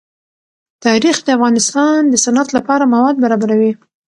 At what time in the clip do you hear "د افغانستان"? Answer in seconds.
1.23-1.99